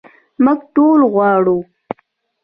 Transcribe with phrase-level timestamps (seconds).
[0.43, 1.57] موږ ټول غواړو.